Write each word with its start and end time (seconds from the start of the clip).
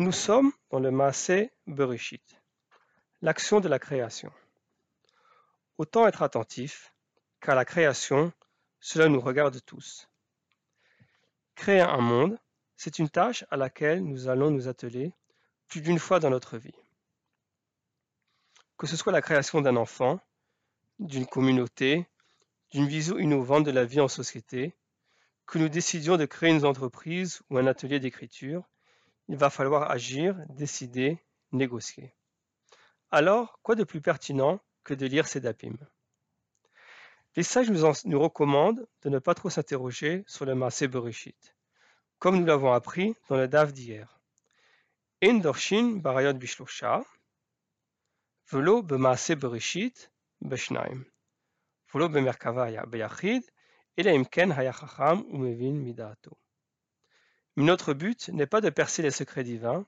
nous 0.00 0.12
sommes 0.12 0.52
dans 0.70 0.78
le 0.78 0.92
massé 0.92 1.50
Bereshit, 1.66 2.22
l'action 3.20 3.58
de 3.58 3.66
la 3.66 3.80
création. 3.80 4.32
Autant 5.76 6.06
être 6.06 6.22
attentif, 6.22 6.94
car 7.40 7.56
la 7.56 7.64
création, 7.64 8.32
cela 8.78 9.08
nous 9.08 9.20
regarde 9.20 9.60
tous. 9.66 10.08
Créer 11.56 11.80
un 11.80 12.00
monde, 12.00 12.38
c'est 12.76 13.00
une 13.00 13.08
tâche 13.10 13.44
à 13.50 13.56
laquelle 13.56 14.04
nous 14.04 14.28
allons 14.28 14.52
nous 14.52 14.68
atteler 14.68 15.12
plus 15.66 15.80
d'une 15.80 15.98
fois 15.98 16.20
dans 16.20 16.30
notre 16.30 16.58
vie. 16.58 16.78
Que 18.76 18.86
ce 18.86 18.96
soit 18.96 19.10
la 19.12 19.20
création 19.20 19.60
d'un 19.62 19.74
enfant, 19.74 20.20
d'une 21.00 21.26
communauté, 21.26 22.06
d'une 22.70 22.86
vision 22.86 23.18
innovante 23.18 23.64
de 23.64 23.72
la 23.72 23.84
vie 23.84 23.98
en 23.98 24.06
société, 24.06 24.76
que 25.44 25.58
nous 25.58 25.68
décidions 25.68 26.16
de 26.16 26.24
créer 26.24 26.50
une 26.54 26.64
entreprise 26.64 27.42
ou 27.50 27.58
un 27.58 27.66
atelier 27.66 27.98
d'écriture, 27.98 28.62
il 29.28 29.36
va 29.36 29.50
falloir 29.50 29.90
agir, 29.90 30.34
décider, 30.48 31.18
négocier. 31.52 32.14
Alors, 33.10 33.58
quoi 33.62 33.74
de 33.74 33.84
plus 33.84 34.00
pertinent 34.00 34.60
que 34.84 34.94
de 34.94 35.06
lire 35.06 35.26
ces 35.28 35.40
DAPIM 35.40 35.76
Les 37.36 37.42
sages 37.42 37.70
nous, 37.70 38.20
recommandent 38.20 38.86
de 39.02 39.10
ne 39.10 39.18
pas 39.18 39.34
trop 39.34 39.50
s'interroger 39.50 40.24
sur 40.26 40.44
le 40.46 40.54
Maaseh 40.54 40.88
Bereshit, 40.88 41.54
comme 42.18 42.40
nous 42.40 42.46
l'avons 42.46 42.72
appris 42.72 43.14
dans 43.28 43.36
le 43.36 43.48
DAF 43.48 43.72
d'hier. 43.72 44.18
Endorshin 45.22 45.96
barayot 45.96 46.32
bereshit 48.46 50.10
notre 57.58 57.92
but 57.92 58.28
n'est 58.28 58.46
pas 58.46 58.60
de 58.60 58.70
percer 58.70 59.02
les 59.02 59.10
secrets 59.10 59.42
divins, 59.42 59.84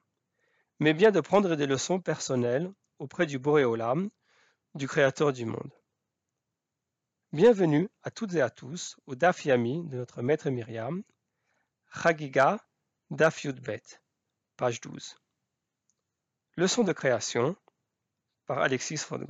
mais 0.80 0.92
bien 0.92 1.12
de 1.12 1.20
prendre 1.20 1.54
des 1.54 1.68
leçons 1.68 2.00
personnelles 2.00 2.68
auprès 2.98 3.26
du 3.26 3.38
Boréolam, 3.38 4.10
du 4.74 4.88
Créateur 4.88 5.32
du 5.32 5.44
monde. 5.44 5.72
Bienvenue 7.32 7.88
à 8.02 8.10
toutes 8.10 8.34
et 8.34 8.40
à 8.42 8.50
tous 8.50 8.96
au 9.06 9.14
Dafyami 9.14 9.84
de 9.84 9.98
notre 9.98 10.20
maître 10.20 10.50
Myriam, 10.50 11.04
Chagiga 11.94 12.58
Daf 13.12 13.46
page 14.56 14.80
12. 14.80 15.14
Leçon 16.56 16.82
de 16.82 16.92
création 16.92 17.54
par 18.46 18.58
Alexis 18.58 18.98
von 19.08 19.24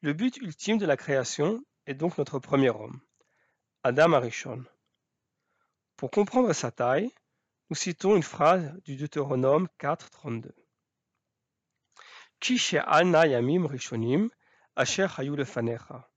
Le 0.00 0.12
but 0.14 0.38
ultime 0.38 0.78
de 0.78 0.86
la 0.86 0.96
création 0.96 1.62
est 1.84 1.92
donc 1.92 2.16
notre 2.16 2.38
premier 2.38 2.70
homme, 2.70 2.98
Adam 3.82 4.14
Arishon. 4.14 4.64
Pour 6.02 6.10
comprendre 6.10 6.52
sa 6.52 6.72
taille, 6.72 7.12
nous 7.70 7.76
citons 7.76 8.16
une 8.16 8.24
phrase 8.24 8.74
du 8.84 8.96
Deutéronome 8.96 9.68
4.32. 9.78 10.50
Ki 12.40 12.56
she'alna 12.58 13.22
yamim 13.32 13.66
rishonim 13.68 14.28
asher 14.74 15.06
hayu 15.16 15.36
lefanecha. 15.36 16.08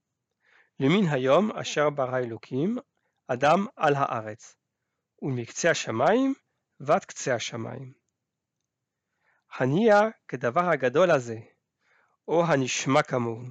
Lemin 0.80 1.08
hayom 1.12 1.52
asher 1.56 1.92
bara 1.92 2.24
elokim 2.24 2.82
adam 3.30 3.70
al 3.78 3.94
haaretz. 3.94 4.56
ומקצה 5.22 5.72
השמיים 5.72 6.34
ha-shamayim. 6.82 7.94
השמיים. 7.94 7.94
kedavar 10.28 10.28
כדבר 10.32 10.72
gadol 10.82 11.12
הזה, 11.16 11.40
או 12.28 12.44
הנשמע 12.46 13.04
כמוהו. 13.04 13.46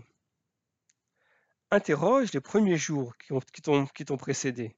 Interroge 1.73 2.33
les 2.33 2.41
premiers 2.41 2.77
jours 2.77 3.12
qui 3.19 3.62
t'ont 4.05 4.17
précédé 4.17 4.75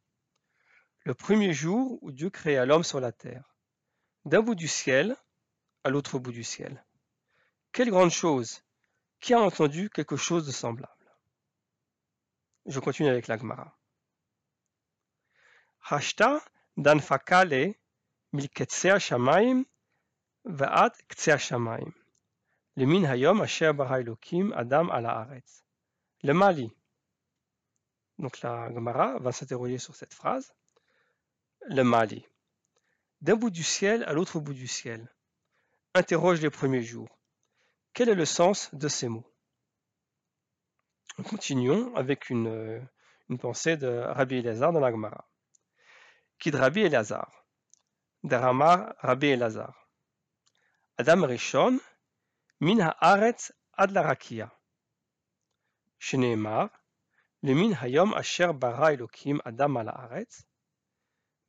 le 1.07 1.15
premier 1.15 1.53
jour 1.53 2.03
où 2.03 2.11
Dieu 2.11 2.31
créa 2.31 2.67
l'homme 2.67 2.83
sur 2.83 2.99
la 2.99 3.12
terre, 3.12 3.55
d'un 4.25 4.41
bout 4.43 4.57
du 4.57 4.67
ciel 4.67 5.15
à 5.85 5.91
l'autre 5.91 6.19
bout 6.19 6.33
du 6.33 6.43
ciel. 6.43 6.85
Quelle 7.71 7.91
grande 7.91 8.11
chose 8.11 8.65
Qui 9.21 9.33
a 9.33 9.39
entendu 9.41 9.89
quelque 9.89 10.16
chose 10.16 10.45
de 10.49 10.50
semblable 10.50 11.09
Je 12.66 12.81
continue 12.81 13.09
avec 13.09 13.28
la 13.28 13.39
Hashta 15.89 16.43
shamaim 18.99 19.62
Le 22.75 23.06
hayom 23.06 23.41
asher 23.43 23.66
adam 23.77 25.34
Le 26.25 26.33
Mali. 26.33 26.72
Donc 28.19 28.41
la 28.41 28.75
Gemara 28.75 29.19
va 29.21 29.31
s'interroger 29.31 29.78
sur 29.78 29.95
cette 29.95 30.12
phrase 30.12 30.53
le 31.69 31.82
Mali, 31.82 32.25
d'un 33.21 33.34
bout 33.34 33.50
du 33.50 33.65
ciel 33.65 34.04
à 34.04 34.12
l'autre 34.12 34.38
bout 34.38 34.54
du 34.54 34.69
ciel, 34.69 35.12
interroge 35.94 36.41
les 36.41 36.50
premiers 36.50 36.82
jours. 36.82 37.09
Quel 37.93 38.09
est 38.09 38.15
le 38.15 38.25
sens 38.25 38.72
de 38.75 38.88
ces 38.88 39.09
mots 39.09 39.28
Continuons 41.28 41.94
avec 41.97 42.31
euh, 42.31 42.81
une, 43.28 43.38
pensée 43.38 43.77
de 43.77 43.88
Rabbi 43.88 44.37
Elazar 44.37 44.72
dans 44.72 44.81
l'Agmara. 44.81 45.27
Qui 46.38 46.50
de 46.50 46.59
Rabbi 46.59 46.82
Elazar 46.82 47.28
Daramar 48.22 48.94
Rabbi 49.00 49.28
Elazar. 49.28 49.75
Adam 50.98 51.25
Rishon, 51.27 51.81
Min 52.60 52.78
Haaretz 53.00 53.53
Ad 53.75 53.91
la 53.93 54.03
Rakia. 54.03 54.53
le 56.12 56.37
Min 57.54 57.72
Hayom 57.81 58.12
Asher 58.15 58.53
Bara 58.54 58.93
Elokim 58.93 59.38
Adam 59.44 59.77
al 59.77 60.27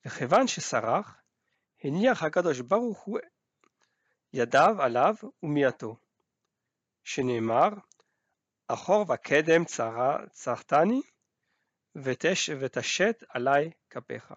revanche 0.07 0.59
Sarah, 0.61 1.03
Henia 1.83 2.15
Hakadosh 2.15 2.61
Baruchu 2.61 3.19
Yadav 4.33 4.79
Alav 4.79 5.19
Umiato. 5.43 5.97
Sheneimar, 7.05 7.81
va 8.69 9.17
kedem 9.17 9.65
Tsara 9.65 10.27
Tsartani, 10.33 11.01
Vetesh 11.97 12.49
Vetashet 12.57 13.23
Alai 13.33 13.73
Kapecha. 13.89 14.35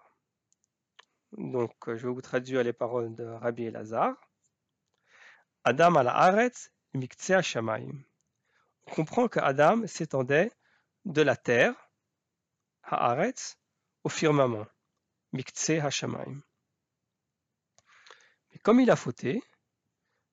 Donc, 1.37 1.71
euh, 1.87 1.95
je 1.97 2.05
vais 2.07 2.13
vous 2.13 2.21
traduire 2.21 2.63
les 2.63 2.71
paroles 2.73 3.13
de 3.15 3.23
Rabbi 3.25 3.63
Elazar. 3.63 4.13
Adam 5.63 5.95
à 5.95 6.03
la 6.03 6.11
Haaretz, 6.11 6.69
Mikzea 6.93 7.41
Shamaim. 7.41 8.03
On 8.87 8.91
comprend 8.91 9.27
que 9.29 9.39
Adam 9.39 9.85
s'étendait 9.87 10.51
de 11.05 11.21
la 11.21 11.35
terre, 11.37 11.73
à 12.83 13.11
Haaretz, 13.11 13.57
au 14.03 14.09
firmament. 14.09 14.65
Mais 15.33 15.43
comme 18.63 18.81
il 18.81 18.91
a 18.91 18.95
fauté, 18.97 19.41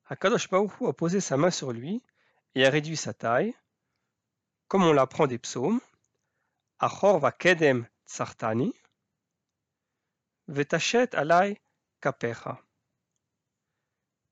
Hakadosh 0.09 0.49
Baruch 0.49 0.73
a 0.83 0.93
posé 0.93 1.21
sa 1.21 1.37
main 1.37 1.51
sur 1.53 1.71
lui 1.73 2.03
et 2.57 2.67
a 2.67 2.71
réduit 2.71 2.97
sa 2.97 3.15
taille, 3.15 3.55
comme 4.67 4.83
on 4.83 4.93
l'apprend 4.93 5.27
des 5.29 5.39
psaumes, 5.39 5.81
Achor 6.81 7.21
va 7.21 7.31
kedem 7.31 7.87
tsartani, 8.07 8.73
vetachet 10.49 11.15
alai 11.15 11.61
kapecha. 12.01 12.61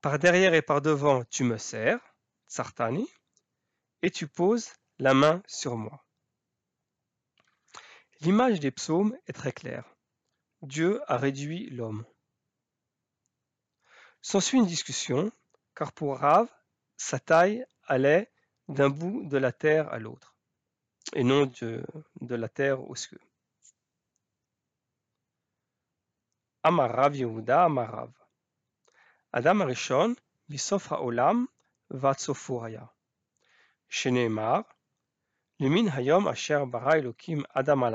Par 0.00 0.19
derrière 0.19 0.54
et 0.54 0.62
par 0.62 0.83
devant, 0.83 1.25
tu 1.27 1.44
me 1.44 1.59
sers, 1.59 2.00
tsartani, 2.48 3.09
et 4.03 4.10
tu 4.10 4.27
poses 4.27 4.72
la 4.98 5.15
main 5.15 5.43
sur 5.47 5.77
moi. 5.77 6.04
L'image 8.21 8.60
des 8.60 8.71
psaumes 8.71 9.16
est 9.27 9.33
très 9.33 9.53
claire. 9.53 9.84
Dieu 10.66 11.00
a 11.06 11.16
réduit 11.16 11.71
l'homme. 11.71 12.04
S'ensuit 14.21 14.59
une 14.59 14.66
discussion, 14.66 15.31
car 15.77 15.93
pour 15.93 16.19
Rav, 16.19 16.49
sa 16.97 17.21
taille 17.21 17.65
allait 17.87 18.28
d'un 18.69 18.88
bout 18.91 19.25
de 19.27 19.38
la 19.38 19.53
terre 19.53 19.88
à 19.93 20.00
l'autre, 20.00 20.34
et 21.15 21.22
non 21.22 21.47
de, 21.47 21.84
de 22.21 22.34
la 22.34 22.49
terre 22.49 22.81
au 22.91 22.97
ciel. 22.97 23.21
Amar 26.65 26.91
Rav 26.91 27.16
Yehuda, 27.16 27.65
Amar 27.66 27.92
Rav. 27.97 28.13
Adam 29.33 29.60
Arishon, 29.60 30.16
bisofra 30.48 30.97
Haolam, 30.98 31.47
Vatsofuraya. 31.91 32.91
Sheneemar, 33.89 34.65
Lumin 35.60 35.86
Hayom 35.86 36.27
Asher 36.27 36.65
Bara 36.66 36.95
Adam 37.54 37.83
al 37.84 37.95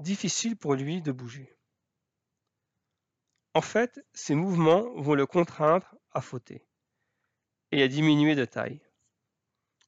difficile 0.00 0.56
pour 0.56 0.74
lui 0.74 1.02
de 1.02 1.12
bouger. 1.12 1.56
En 3.54 3.60
fait, 3.60 4.00
ces 4.14 4.34
mouvements 4.34 4.90
vont 4.94 5.14
le 5.14 5.26
contraindre 5.26 5.94
à 6.12 6.20
fauter 6.20 6.66
et 7.72 7.82
à 7.82 7.88
diminuer 7.88 8.34
de 8.34 8.44
taille. 8.44 8.80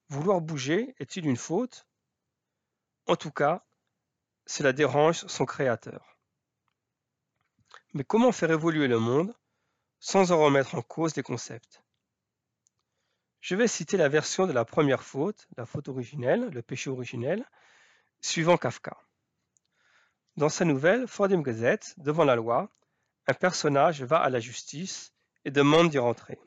Vouloir 0.09 0.41
bouger 0.41 0.94
est-il 0.99 1.26
une 1.26 1.37
faute 1.37 1.87
En 3.06 3.17
tout 3.17 3.31
cas, 3.31 3.64
cela 4.47 4.73
dérange 4.73 5.26
son 5.26 5.47
créateur. 5.47 6.17
Mais 7.94 8.05
comment 8.05 8.32
faire 8.32 8.50
évoluer 8.50 8.88
le 8.88 8.99
monde 8.99 9.35
sans 10.00 10.32
en 10.32 10.43
remettre 10.44 10.75
en 10.75 10.82
cause 10.82 11.17
les 11.17 11.23
concepts 11.23 11.82
Je 13.41 13.55
vais 13.55 13.69
citer 13.69 13.97
la 13.97 14.09
version 14.09 14.47
de 14.47 14.53
la 14.53 14.64
première 14.64 15.03
faute, 15.03 15.47
la 15.56 15.64
faute 15.67 15.88
originelle, 15.88 16.49
le 16.49 16.62
péché 16.62 16.91
originel, 16.91 17.44
suivant 18.20 18.59
Kafka. 18.59 18.97
Dans 20.37 20.49
ces 20.49 20.64
nouvelles, 20.64 21.06
Fordham 21.06 21.43
Gazette, 21.43 21.94
devant 21.99 22.25
la 22.25 22.37
loi, 22.37 22.70
un 23.26 23.34
personnage 23.34 24.02
va 24.02 24.19
à 24.19 24.31
la 24.31 24.40
justice 24.40 25.12
et 25.44 25.50
demande 25.50 25.90
d'y 25.90 25.99
rentrer. 25.99 26.38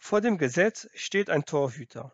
Vor 0.00 0.20
dem 0.20 0.38
Gesetz 0.38 0.88
steht 0.94 1.28
ein 1.28 1.44
Torhüter. 1.44 2.12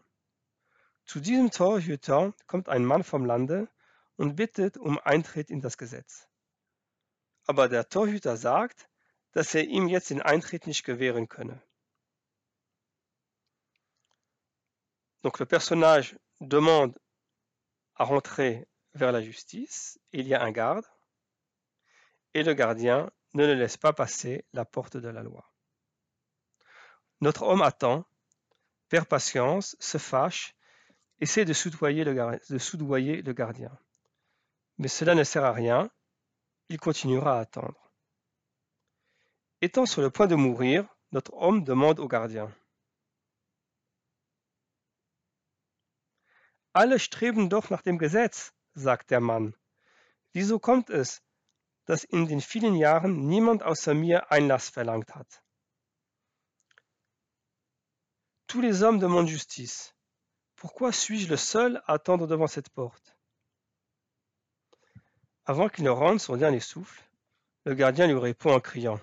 Zu 1.04 1.20
diesem 1.20 1.50
Torhüter 1.50 2.32
kommt 2.46 2.70
ein 2.70 2.82
Mann 2.82 3.04
vom 3.04 3.26
Lande 3.26 3.68
und 4.16 4.36
bittet 4.36 4.78
um 4.78 4.98
Eintritt 5.04 5.50
in 5.50 5.60
das 5.60 5.76
Gesetz. 5.76 6.26
Aber 7.46 7.68
der 7.68 7.90
Torhüter 7.90 8.38
sagt, 8.38 8.88
dass 9.32 9.54
er 9.54 9.64
ihm 9.64 9.86
jetzt 9.86 10.08
den 10.08 10.22
Eintritt 10.22 10.66
nicht 10.66 10.82
gewähren 10.84 11.28
könne. 11.28 11.60
Donc 15.22 15.38
le 15.38 15.44
personnage 15.44 16.16
demande 16.40 16.98
à 17.96 18.04
rentrer 18.04 18.66
vers 18.94 19.12
la 19.12 19.20
justice, 19.20 19.98
il 20.12 20.26
y 20.28 20.34
a 20.34 20.42
un 20.42 20.52
garde, 20.52 20.84
et 22.32 22.42
le 22.42 22.54
gardien 22.54 23.10
ne 23.34 23.44
le 23.46 23.54
laisse 23.54 23.76
pas 23.76 23.92
passer 23.92 24.44
la 24.52 24.64
porte 24.64 24.96
de 24.96 25.08
la 25.08 25.22
loi. 25.22 25.50
Notre 27.20 27.42
homme 27.42 27.62
attend, 27.62 28.06
perd 28.88 29.06
patience, 29.06 29.76
se 29.80 29.98
fâche, 29.98 30.54
essaie 31.20 31.44
de 31.44 31.52
soudoyer 31.52 32.04
le, 32.04 33.32
gardien. 33.32 33.78
Mais 34.78 34.88
cela 34.88 35.14
ne 35.14 35.24
sert 35.24 35.44
à 35.44 35.52
rien, 35.52 35.90
il 36.68 36.78
continuera 36.78 37.38
à 37.38 37.40
attendre. 37.40 37.90
Étant 39.60 39.86
sur 39.86 40.02
le 40.02 40.10
point 40.10 40.26
de 40.26 40.34
mourir, 40.34 40.86
notre 41.12 41.34
homme 41.34 41.64
demande 41.64 41.98
au 41.98 42.08
gardien. 42.08 42.52
Alle 46.74 46.98
streben 46.98 47.48
doch 47.48 47.70
nach 47.70 47.82
dem 47.82 47.98
Gesetz, 47.98 48.52
sagt 48.74 49.10
der 49.10 49.20
Mann. 49.20 49.54
Wieso 50.32 50.58
kommt 50.58 50.90
es, 50.90 51.22
dass 51.86 52.04
in 52.04 52.26
den 52.26 52.40
vielen 52.40 52.74
Jahren 52.76 53.26
niemand 53.26 53.62
außer 53.62 53.94
mir 53.94 54.30
Einlass 54.30 54.68
verlangt 54.68 55.14
hat? 55.14 55.42
Tous 58.46 58.62
les 58.62 58.82
hommes 58.82 59.00
demandent 59.00 59.30
justice. 59.30 59.92
Pourquoi 60.56 60.92
suis-je 60.92 61.26
le 61.28 61.36
seul 61.36 61.76
à 61.86 61.94
attendre 61.94 62.26
devant 62.26 62.46
cette 62.46 62.70
porte 62.70 63.16
Avant 65.44 65.68
qu'il 65.68 65.84
ne 65.84 65.90
rende 65.90 66.20
son 66.20 66.36
dernier 66.36 66.60
souffle, 66.60 67.02
le 67.64 67.74
gardien 67.74 68.06
lui 68.06 68.18
répond 68.18 68.52
en 68.54 68.60
criant. 68.60 69.00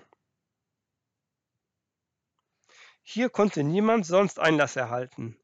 Hier 3.04 3.30
konnte 3.30 3.62
niemand 3.62 4.04
sonst 4.06 4.38
Einlass 4.38 4.76
erhalten, 4.76 5.36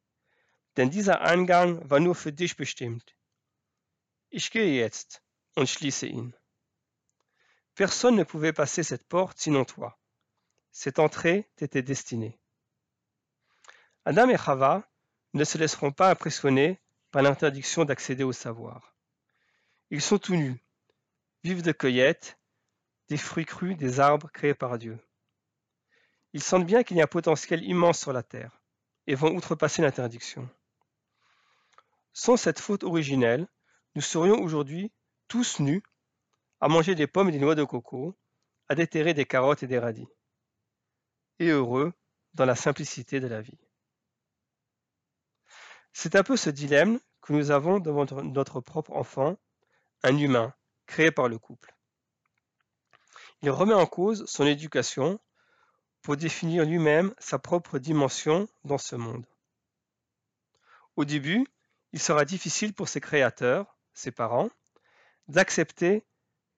denn 0.77 0.91
dieser 0.91 1.21
Eingang 1.21 1.89
war 1.89 2.01
nur 2.01 2.15
für 2.15 2.33
dich 2.33 2.57
bestimmt. 2.57 3.18
Personne 7.75 8.15
ne 8.17 8.25
pouvait 8.25 8.53
passer 8.53 8.83
cette 8.83 9.07
porte 9.09 9.39
sinon 9.39 9.65
toi. 9.65 9.99
Cette 10.71 10.99
entrée 10.99 11.51
t'était 11.57 11.81
destinée. 11.83 12.39
Adam 14.05 14.29
et 14.29 14.37
Chava 14.37 14.83
ne 15.33 15.45
se 15.45 15.57
laisseront 15.57 15.93
pas 15.93 16.11
impressionner 16.11 16.79
par 17.11 17.23
l'interdiction 17.23 17.87
d'accéder 17.87 18.23
au 18.23 18.33
savoir. 18.35 18.95
Ils 19.91 20.03
sont 20.03 20.19
tout 20.19 20.37
nus, 20.37 20.63
vivent 21.43 21.63
de 21.63 21.73
cueillettes, 21.73 22.39
des 23.09 23.17
fruits 23.17 23.47
crus 23.47 23.79
des 23.79 23.99
arbres 23.99 24.31
créés 24.31 24.55
par 24.55 24.77
Dieu. 24.79 24.99
Ils 26.35 26.43
sentent 26.43 26.67
bien 26.67 26.83
qu'il 26.85 26.99
y 26.99 27.01
a 27.01 27.05
un 27.05 27.07
potentiel 27.07 27.63
immense 27.65 28.01
sur 28.01 28.13
la 28.13 28.23
terre 28.23 28.61
et 29.07 29.15
vont 29.15 29.35
outrepasser 29.35 29.81
l'interdiction. 29.81 30.51
Sans 32.13 32.37
cette 32.37 32.61
faute 32.61 32.85
originelle, 32.85 33.49
nous 33.95 34.03
serions 34.03 34.41
aujourd'hui 34.43 34.93
tous 35.27 35.61
nus, 35.61 35.83
à 36.61 36.69
manger 36.69 36.95
des 36.95 37.07
pommes 37.07 37.29
et 37.29 37.33
des 37.33 37.39
noix 37.39 37.55
de 37.55 37.65
coco, 37.65 38.17
à 38.69 38.75
déterrer 38.75 39.13
des 39.15 39.25
carottes 39.27 39.63
et 39.63 39.67
des 39.67 39.79
radis, 39.79 40.09
et 41.39 41.49
heureux 41.49 41.93
dans 42.35 42.45
la 42.45 42.55
simplicité 42.57 43.19
de 43.21 43.27
la 43.27 43.41
vie. 43.41 43.59
C'est 45.93 46.15
un 46.17 46.23
peu 46.23 46.37
ce 46.37 46.51
dilemme 46.51 47.01
que 47.21 47.33
nous 47.33 47.51
avons 47.51 47.79
devant 47.81 48.07
notre 48.23 48.61
propre 48.61 48.93
enfant, 48.93 49.37
un 50.05 50.17
humain 50.17 50.55
créé 50.87 51.11
par 51.11 51.29
le 51.29 51.39
couple. 51.39 51.75
Il 53.43 53.51
remet 53.51 53.75
en 53.75 53.87
cause 53.87 54.25
son 54.29 54.47
éducation 54.47 55.19
pour 56.03 56.17
définir 56.17 56.65
lui-même 56.65 57.15
sa 57.19 57.39
propre 57.39 57.79
dimension 57.79 58.49
dans 58.65 58.79
ce 58.79 58.95
monde. 58.97 59.27
Au 60.97 61.05
début, 61.05 61.47
il 61.93 62.01
sera 62.01 62.25
difficile 62.25 62.75
pour 62.75 62.89
ses 62.89 63.01
créateurs, 63.01 63.77
ses 63.99 64.13
parents, 64.13 64.49
d'accepter 65.29 66.05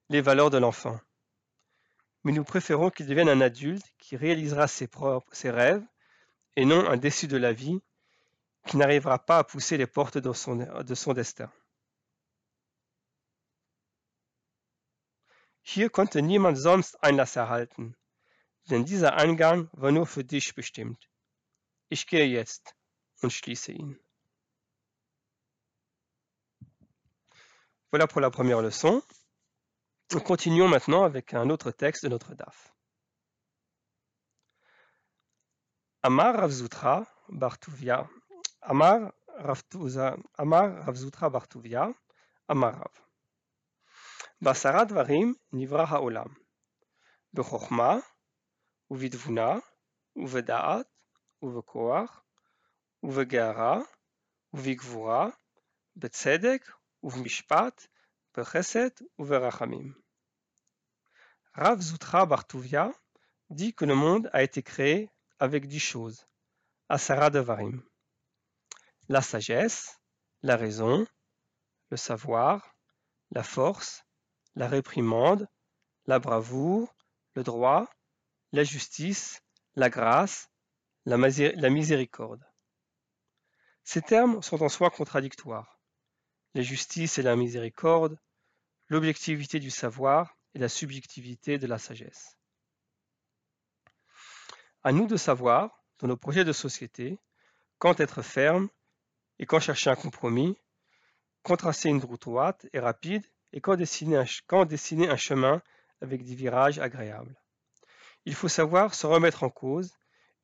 les 0.09 0.21
valeurs 0.21 0.49
de 0.51 0.57
l'enfant. 0.57 0.99
Mais 2.23 2.31
nous 2.31 2.43
préférons 2.43 2.89
qu'il 2.91 3.07
devienne 3.07 3.29
un 3.29 3.41
adulte 3.41 3.85
qui 3.97 4.15
réalisera 4.15 4.67
ses, 4.67 4.87
propres, 4.87 5.31
rêves 5.49 5.83
et 6.55 6.65
non 6.65 6.87
un 6.87 6.97
déçu 6.97 7.27
de 7.27 7.37
la 7.37 7.51
vie 7.53 7.81
qui 8.67 8.77
n'arrivera 8.77 9.17
pas 9.25 9.39
à 9.39 9.43
pousser 9.43 9.77
les 9.77 9.87
portes 9.87 10.19
de 10.19 10.31
son, 10.33 10.55
de 10.57 10.95
son 10.95 11.13
destin. 11.13 11.51
Hier 15.65 15.89
konnte 15.91 16.17
niemand 16.21 16.55
sonst 16.57 16.97
Einlass 17.03 17.35
erhalten, 17.37 17.95
denn 18.69 18.83
dieser 18.83 19.15
Eingang 19.17 19.67
war 19.73 19.91
nur 19.91 20.07
für 20.07 20.23
dich 20.23 20.53
bestimmt. 20.55 21.07
Ich 21.89 22.07
gehe 22.07 22.25
jetzt 22.25 22.75
und 23.21 23.31
schließe 23.31 23.71
ihn. 23.71 24.00
Voilà 27.91 28.07
pour 28.07 28.21
la 28.21 28.29
première 28.31 28.61
leçon. 28.61 29.03
Continuons 30.25 30.69
maintenant 30.69 31.03
avec 31.03 31.33
un 31.33 31.49
autre 31.49 31.71
texte 31.71 32.03
de 32.03 32.07
notre 32.09 32.35
DAF. 32.35 32.73
Amar 36.01 36.35
Ravzutra 36.37 37.05
Bartuvia. 37.27 38.07
Amar 38.61 39.11
Ravtuza. 39.37 40.15
Amar 40.37 40.85
Ravzutra 40.85 41.29
Bartuvia. 41.29 41.89
Amar 42.47 42.75
Rav. 42.75 42.93
Basarat 44.41 44.85
varim 44.85 45.35
Nivra 45.51 45.83
Haolam. 45.85 46.33
Bechokma 47.33 48.01
Uvidvuna. 48.89 49.59
Uvedaat. 50.15 50.87
uvekoar 51.43 52.07
Uvegeara. 53.03 53.83
Uvigvura. 54.53 55.33
Betzedek. 55.95 56.63
Rav 57.03 57.19
Zutra 61.81 62.25
Bartouvia 62.27 62.91
dit 63.49 63.73
que 63.73 63.85
le 63.85 63.95
monde 63.95 64.29
a 64.33 64.43
été 64.43 64.61
créé 64.61 65.09
avec 65.39 65.67
dix 65.67 65.79
choses, 65.79 66.27
Asara 66.89 67.31
Devarim. 67.31 67.81
La 69.09 69.21
sagesse, 69.23 69.99
la 70.43 70.55
raison, 70.57 71.07
le 71.89 71.97
savoir, 71.97 72.75
la 73.31 73.41
force, 73.43 74.03
la 74.53 74.67
réprimande, 74.67 75.47
la 76.05 76.19
bravoure, 76.19 76.93
le 77.33 77.41
droit, 77.41 77.87
la 78.51 78.63
justice, 78.63 79.41
la 79.75 79.89
grâce, 79.89 80.49
la 81.05 81.17
miséricorde. 81.17 82.45
Ces 83.83 84.03
termes 84.03 84.43
sont 84.43 84.61
en 84.61 84.69
soi 84.69 84.91
contradictoires 84.91 85.70
la 86.53 86.61
justice 86.61 87.17
et 87.17 87.21
la 87.21 87.35
miséricorde, 87.37 88.17
l'objectivité 88.89 89.59
du 89.59 89.69
savoir 89.69 90.35
et 90.53 90.59
la 90.59 90.67
subjectivité 90.69 91.57
de 91.57 91.67
la 91.67 91.77
sagesse. 91.77 92.37
À 94.83 94.91
nous 94.91 95.07
de 95.07 95.15
savoir, 95.15 95.81
dans 95.99 96.07
nos 96.07 96.17
projets 96.17 96.43
de 96.43 96.51
société, 96.51 97.17
quand 97.77 97.99
être 98.01 98.21
ferme 98.21 98.67
et 99.39 99.45
quand 99.45 99.59
chercher 99.61 99.91
un 99.91 99.95
compromis, 99.95 100.57
quand 101.43 101.55
tracer 101.57 101.89
une 101.89 102.01
route 102.03 102.21
droite 102.21 102.65
et 102.73 102.79
rapide 102.79 103.25
et 103.53 103.61
quand 103.61 103.75
dessiner 103.77 104.17
un, 104.17 104.25
quand 104.47 104.65
dessiner 104.65 105.07
un 105.09 105.15
chemin 105.17 105.61
avec 106.01 106.23
des 106.23 106.35
virages 106.35 106.79
agréables. 106.79 107.39
Il 108.25 108.35
faut 108.35 108.47
savoir 108.49 108.93
se 108.93 109.07
remettre 109.07 109.43
en 109.43 109.49
cause 109.49 109.93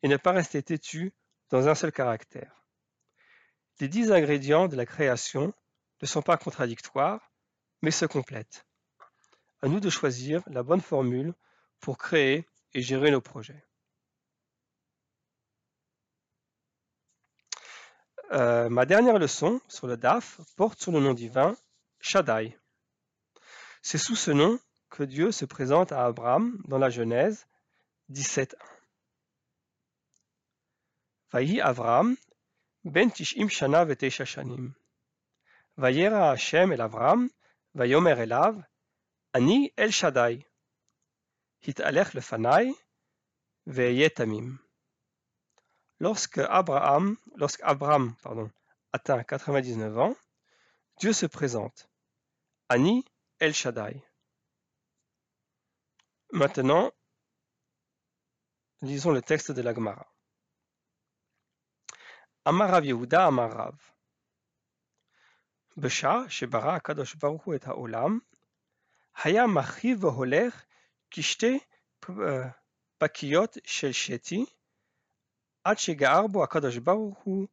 et 0.04 0.08
ne 0.08 0.18
pas 0.18 0.32
rester 0.32 0.64
têtu 0.64 1.14
dans 1.50 1.68
un 1.68 1.76
seul 1.76 1.92
caractère. 1.92 2.54
Les 3.80 3.88
dix 3.90 4.12
ingrédients 4.12 4.68
de 4.68 4.76
la 4.76 4.86
création 4.86 5.54
ne 6.02 6.08
sont 6.08 6.22
pas 6.22 6.38
contradictoires, 6.38 7.32
mais 7.82 7.92
se 7.92 8.06
complètent. 8.06 8.66
À 9.62 9.68
nous 9.68 9.80
de 9.80 9.90
choisir 9.90 10.42
la 10.48 10.64
bonne 10.64 10.82
formule 10.82 11.34
pour 11.80 11.98
créer 11.98 12.48
et 12.74 12.82
gérer 12.82 13.12
nos 13.12 13.22
projets. 13.22 13.64
Euh, 18.32 18.70
ma 18.70 18.86
dernière 18.86 19.20
leçon 19.20 19.62
sur 19.68 19.88
le 19.88 19.96
DAF 19.96 20.42
porte 20.58 20.82
sur 20.82 20.92
le 20.92 21.00
nom 21.00 21.14
divin 21.14 21.56
Shaddai. 22.02 22.58
C'est 23.82 23.98
sous 23.98 24.18
ce 24.18 24.32
nom 24.32 24.60
que 24.90 25.04
Dieu 25.04 25.32
se 25.32 25.46
présente 25.46 25.92
à 25.92 26.06
Abraham 26.06 26.62
dans 26.68 26.78
la 26.78 26.90
Genèse 26.90 27.48
17.1. 28.12 28.56
Vayi 31.34 31.60
abraham 31.60 32.16
ben 32.86 33.12
tishim 33.12 33.50
shana 33.50 33.86
shanim. 34.10 34.74
Vayera 35.78 36.30
Hashem 36.30 36.72
el 36.72 36.80
Avram, 36.80 37.30
el 37.78 38.08
elav, 38.08 38.64
Ani 39.34 39.72
el 39.78 39.92
Shaddai. 39.92 40.44
Hitalech 41.64 42.14
lefanai, 42.16 42.74
Veyetamim. 43.68 44.58
Lorsque 46.00 46.42
Abraham, 46.50 47.18
lorsque 47.36 47.62
Abraham 47.64 48.16
pardon, 48.24 48.50
atteint 48.92 49.24
99 49.30 49.98
ans, 50.00 50.16
Dieu 51.00 51.14
se 51.14 51.28
présente. 51.28 51.88
Ani 52.70 53.06
El 53.40 53.54
Shaddai. 53.54 54.02
Maintenant, 56.32 56.92
lisons 58.82 59.12
le 59.12 59.22
texte 59.22 59.52
de 59.52 59.62
la 59.62 59.76
Gemara. 59.76 60.08
Amarav 62.46 62.84
Yehuda 62.84 63.28
Amarav. 63.28 63.76
Bshah, 65.80 66.26
Shabara 66.28 66.80
Kadosh 66.82 67.20
Baruch 67.20 67.44
Hu 67.46 67.54
et 67.54 67.60
Haolam, 67.64 68.20
Hayamachiv 69.20 69.98
v'Holer 70.00 70.52
kistei 71.12 71.62
pakiot 72.98 73.60
shel 73.64 73.92
Sheti, 73.94 74.48
Atshegar 75.64 76.28
bo 76.32 76.40
Akadosh 76.44 76.80
Baruch 76.84 77.18
Hu 77.26 77.48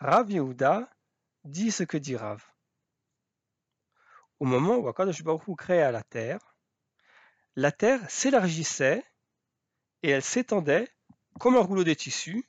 Rav 0.00 0.28
Yehuda 0.30 0.88
dit 1.44 1.70
ce 1.70 1.82
que 1.82 1.98
dit 1.98 2.16
Rav. 2.16 2.42
Au 4.40 4.46
moment 4.46 4.78
où 4.78 4.88
Akadosh 4.88 5.22
Baruch 5.22 5.44
crée 5.58 5.92
la 5.92 6.02
Terre, 6.02 6.40
la 7.54 7.70
Terre 7.70 8.00
s'élargissait 8.10 9.04
et 10.02 10.08
elle 10.08 10.22
s'étendait 10.24 10.88
comme 11.38 11.56
un 11.56 11.60
rouleau 11.60 11.84
de 11.84 11.92
tissu 11.92 12.48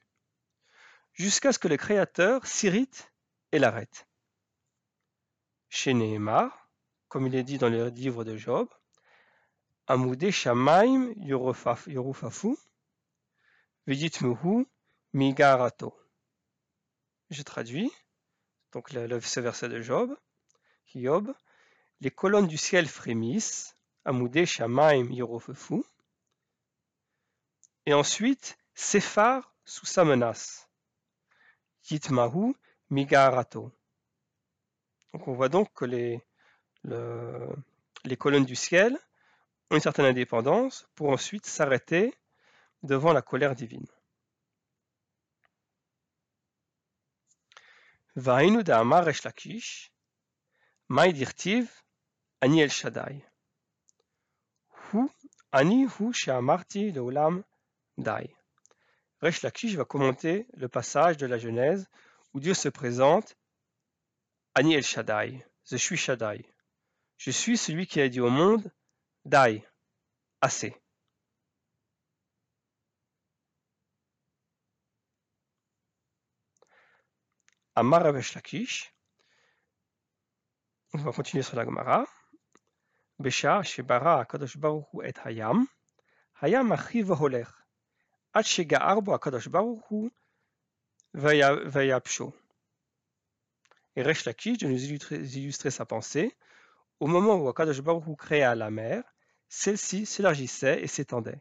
jusqu'à 1.17 1.51
ce 1.51 1.59
que 1.59 1.67
le 1.67 1.77
Créateur 1.77 2.45
s'irrite 2.45 3.11
et 3.51 3.59
l'arrête. 3.59 4.07
Chez 5.69 5.93
Nehemar, 5.93 6.69
comme 7.09 7.27
il 7.27 7.35
est 7.35 7.43
dit 7.43 7.57
dans 7.57 7.69
le 7.69 7.89
livre 7.89 8.23
de 8.23 8.37
Job, 8.37 8.67
Amoudé 9.87 10.31
Shamaim 10.31 11.11
Yorufafu, 11.17 12.55
Viditmuhu 13.87 14.65
Migarato. 15.13 15.97
Je 17.29 17.41
traduis 17.41 17.91
donc 18.73 18.91
le, 18.91 19.07
le, 19.07 19.21
ce 19.21 19.39
verset 19.39 19.69
de 19.69 19.81
Job, 19.81 20.15
Job, 20.93 21.33
les 22.01 22.11
colonnes 22.11 22.47
du 22.47 22.57
ciel 22.57 22.87
frémissent, 22.87 23.75
Amoudé 24.05 24.45
Shamaim 24.45 25.05
Yorufafu, 25.11 25.83
et 27.85 27.93
ensuite 27.93 28.57
séphare 28.73 29.53
sous 29.63 29.85
sa 29.85 30.03
menace. 30.03 30.66
Migarato. 32.89 33.71
Donc 35.13 35.27
on 35.27 35.33
voit 35.33 35.49
donc 35.49 35.73
que 35.73 35.85
les, 35.85 36.21
les 36.83 38.17
colonnes 38.17 38.45
du 38.45 38.55
ciel 38.55 38.93
ont 39.71 39.75
une 39.75 39.81
certaine 39.81 40.05
indépendance 40.05 40.87
pour 40.95 41.09
ensuite 41.09 41.45
s'arrêter 41.45 42.13
devant 42.83 43.13
la 43.13 43.21
colère 43.21 43.55
divine. 43.55 43.87
Vainu 48.15 48.63
da'amar 48.63 49.05
Resh 49.05 49.23
Lakish, 49.23 49.91
Ani 50.89 52.61
El 52.61 52.71
Shaddai. 52.71 53.23
Hu, 54.93 55.09
Ani 55.51 55.85
Hu 55.85 56.13
Sheamarti 56.13 56.91
Leolam 56.91 57.43
Dai. 57.97 58.33
Reich 59.19 59.41
Lakish 59.41 59.75
va 59.75 59.83
commenter 59.85 60.47
le 60.53 60.67
passage 60.69 61.17
de 61.17 61.25
la 61.25 61.39
Genèse 61.39 61.87
où 62.33 62.39
Dieu 62.39 62.53
se 62.53 62.69
présente 62.69 63.35
Ani 64.53 64.79
Shaddai, 64.83 65.43
je 65.65 65.75
suis 65.77 65.97
Shaddai. 65.97 66.45
Je 67.17 67.31
suis 67.31 67.57
celui 67.57 67.87
qui 67.87 67.99
a 67.99 68.09
dit 68.09 68.19
au 68.19 68.29
monde 68.29 68.71
Dai, 69.25 69.67
assez. 70.39 70.75
Amara 77.73 78.11
Reich 78.11 78.35
Lakish, 78.35 78.93
on 80.93 80.99
va 80.99 81.11
continuer 81.11 81.41
sur 81.41 81.55
la 81.57 81.65
Gemara. 81.65 82.05
Besha 83.17 83.63
Shebara 83.63 84.25
Kadosh 84.25 84.57
Baruch 84.57 84.85
et 85.03 85.13
Hayam, 85.25 85.65
Hayam 86.39 86.71
Achiv 86.71 87.13
arbo 88.33 89.15
Et 93.95 94.01
reste 94.01 94.27
de 94.27 94.67
nous 94.67 94.83
illustrer 95.37 95.71
sa 95.71 95.85
pensée. 95.85 96.35
Au 96.99 97.05
moment 97.07 97.35
où 97.35 97.47
Akadosh 97.47 97.81
Baruch 97.81 98.17
créa 98.17 98.55
la 98.55 98.71
mer, 98.71 99.03
celle-ci 99.49 100.05
s'élargissait 100.07 100.81
et 100.81 100.87
s'étendait. 100.87 101.39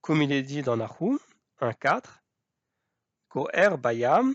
Comme 0.00 0.22
il 0.22 0.32
est 0.32 0.42
dit 0.42 0.62
dans 0.62 0.76
Nahum 0.78 1.18
1.4, 1.60 2.18
er 3.52 3.76
Bayam 3.78 4.34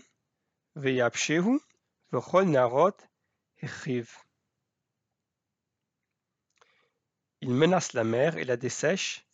Il 7.40 7.50
menace 7.50 7.92
la 7.94 8.04
mer 8.04 8.36
et 8.38 8.44
la 8.44 8.56
dessèche, 8.56 9.26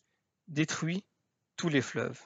détruit 0.49 1.05
tous 1.57 1.69
les 1.69 1.83
fleuves. 1.83 2.21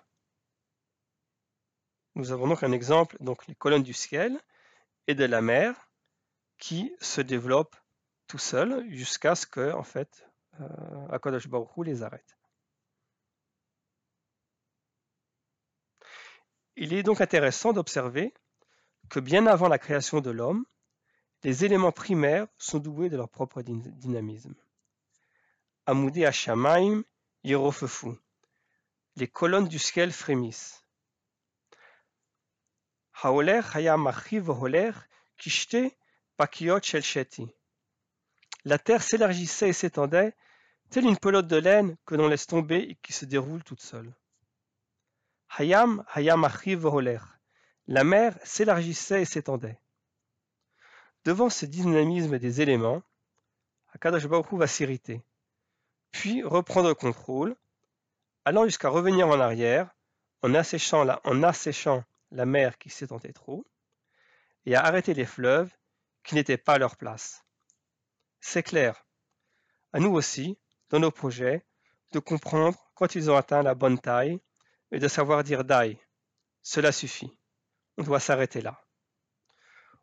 Nous 2.14 2.32
avons 2.32 2.49
donc 2.49 2.62
un 2.62 2.73
exemple, 2.73 3.16
donc 3.20 3.47
les 3.47 3.54
colonnes 3.54 3.82
du 3.82 3.92
ciel 3.92 4.40
et 5.06 5.14
de 5.14 5.25
la 5.25 5.40
mer 5.40 5.88
qui 6.58 6.92
se 7.00 7.20
développent 7.20 7.76
tout 8.26 8.38
seuls 8.38 8.85
jusqu'à 8.90 9.35
ce 9.35 9.47
que, 9.47 9.73
en 9.73 9.85
fait, 9.85 10.26
euh, 10.61 11.18
les 11.85 12.02
arrête. 12.02 12.37
Il 16.76 16.92
est 16.92 17.02
donc 17.02 17.20
intéressant 17.20 17.73
d'observer 17.73 18.35
que 19.08 19.20
bien 19.20 19.47
avant 19.47 19.68
la 19.68 19.78
création 19.78 20.20
de 20.20 20.30
l'homme, 20.30 20.64
les 21.44 21.64
éléments 21.64 21.92
primaires 21.92 22.47
sont 22.58 22.78
doués 22.78 23.08
de 23.08 23.16
leur 23.16 23.28
propre 23.28 23.62
dynamisme. 23.62 24.54
Amoudé 25.87 26.26
Hashamaim, 26.26 27.02
Yerofefu, 27.44 28.18
les 29.18 29.26
colonnes 29.28 29.66
du 29.68 29.78
ciel 29.80 30.12
frémissent. 30.12 30.84
Haoler 33.20 33.62
kishte 35.37 35.92
pakiot 36.37 36.80
La 38.64 38.78
terre 38.78 39.02
s'élargissait 39.02 39.70
et 39.70 39.72
s'étendait, 39.72 40.34
telle 40.90 41.04
une 41.06 41.18
pelote 41.18 41.48
de 41.48 41.56
laine 41.56 41.96
que 42.06 42.14
l'on 42.14 42.28
laisse 42.28 42.46
tomber 42.46 42.76
et 42.90 42.94
qui 43.02 43.12
se 43.12 43.25
déroule 43.25 43.64
toute 43.64 43.80
seule. 43.82 44.14
Hayam 45.58 46.04
hayam 46.14 46.48
La 47.88 48.04
mer 48.04 48.38
s'élargissait 48.44 49.22
et 49.22 49.26
s'étendait. 49.26 49.80
Devant 51.25 51.50
ce 51.50 51.66
dynamisme 51.66 52.38
des 52.38 52.60
éléments, 52.60 53.02
Akadosh 53.94 54.28
Baruch 54.28 54.52
va 54.52 54.68
s'irriter, 54.68 55.20
puis 56.12 56.44
reprendre 56.44 56.88
le 56.90 56.94
contrôle 56.94 57.56
allant 58.49 58.64
jusqu'à 58.64 58.88
revenir 58.88 59.28
en 59.28 59.38
arrière 59.40 59.90
en 60.43 60.55
asséchant 60.55 61.05
la, 61.05 62.45
mer 62.47 62.78
qui 62.78 62.88
s'étendait 62.88 63.35
trop 63.35 63.62
et 64.64 64.75
à 64.75 64.83
arrêter 64.87 65.12
les 65.12 65.26
fleuves 65.26 65.71
qui 66.25 66.35
n'étaient 66.35 66.57
pas 66.57 66.75
à 66.75 66.78
leur 66.78 66.97
place. 66.97 67.45
C'est 68.40 68.62
clair, 68.62 69.05
à 69.93 70.00
nous 70.00 70.12
aussi, 70.14 70.59
dans 70.88 70.99
nos 70.99 71.11
projets, 71.11 71.62
de 72.12 72.21
comprendre 72.21 72.90
quand 72.95 73.14
ils 73.17 73.31
ont 73.31 73.37
atteint 73.37 73.62
la 73.62 73.75
bonne 73.75 73.99
taille 74.00 74.40
et 74.93 74.99
de 74.99 75.09
savoir 75.09 75.45
dire 75.45 75.62
die. 75.64 75.99
Cela 76.62 76.90
suffit. 76.90 77.37
On 77.99 78.02
doit 78.02 78.21
s'arrêter 78.21 78.62
là. 78.62 78.81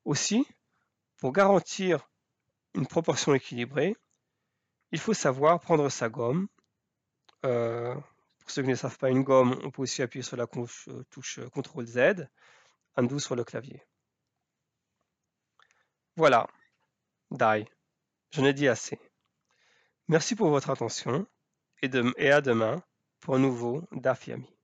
Aussi, 0.03 0.47
pour 1.17 1.31
garantir 1.31 2.07
une 2.75 2.85
proportion 2.85 3.33
équilibrée, 3.33 3.95
il 4.91 4.99
faut 4.99 5.15
savoir 5.15 5.59
prendre 5.61 5.89
sa 5.89 6.09
gomme, 6.09 6.47
euh, 7.43 7.95
pour 8.45 8.51
ceux 8.53 8.61
qui 8.61 8.69
ne 8.69 8.75
savent 8.75 8.99
pas 8.99 9.09
une 9.09 9.23
gomme, 9.23 9.59
on 9.63 9.71
peut 9.71 9.81
aussi 9.81 10.03
appuyer 10.03 10.21
sur 10.21 10.37
la 10.37 10.43
euh, 10.45 11.03
touche 11.09 11.39
euh, 11.39 11.49
CTRL 11.49 11.85
Z, 11.87 11.99
doux 12.99 13.17
sur 13.19 13.35
le 13.35 13.43
clavier. 13.43 13.81
Voilà, 16.15 16.47
die. 17.31 17.65
J'en 18.33 18.45
ai 18.45 18.53
dit 18.53 18.67
assez. 18.67 18.99
Merci 20.07 20.35
pour 20.35 20.49
votre 20.49 20.69
attention 20.69 21.25
et, 21.81 21.89
et 22.17 22.31
à 22.31 22.41
demain 22.41 22.83
pour 23.19 23.33
un 23.33 23.39
nouveau 23.39 23.87
DAFIAMI. 23.91 24.54